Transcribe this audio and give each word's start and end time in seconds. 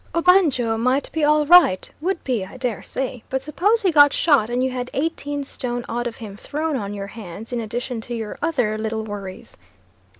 Obanjo 0.15 0.79
might 0.79 1.11
be 1.11 1.23
all 1.23 1.45
right, 1.45 1.91
would 2.01 2.23
be 2.23 2.43
I 2.43 2.57
dare 2.57 2.81
say; 2.81 3.21
but 3.29 3.43
suppose 3.43 3.83
he 3.83 3.91
got 3.91 4.13
shot 4.13 4.49
and 4.49 4.63
you 4.63 4.71
had 4.71 4.89
eighteen 4.95 5.43
stone 5.43 5.85
odd 5.87 6.07
of 6.07 6.15
him 6.15 6.35
thrown 6.35 6.75
on 6.75 6.95
your 6.95 7.05
hands 7.05 7.53
in 7.53 7.59
addition 7.61 8.01
to 8.01 8.15
your 8.15 8.39
other 8.41 8.79
little 8.79 9.03
worries. 9.03 9.55